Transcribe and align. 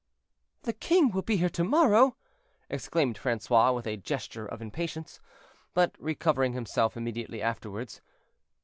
"The 0.63 0.73
king 0.73 1.11
will 1.11 1.21
be 1.21 1.37
here 1.37 1.49
to 1.49 1.63
morrow!" 1.63 2.15
exclaimed 2.71 3.19
Francois, 3.19 3.71
with 3.71 3.85
a 3.85 3.97
gesture 3.97 4.47
of 4.47 4.59
impatience, 4.59 5.19
but 5.75 5.93
recovering 5.99 6.53
himself 6.53 6.97
immediately 6.97 7.39
afterward. 7.39 7.99